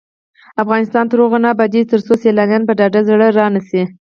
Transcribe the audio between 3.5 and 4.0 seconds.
نشي.